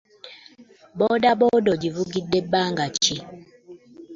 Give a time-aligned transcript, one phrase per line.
[0.97, 3.17] Boodabooda ogivugidde bbanga ki?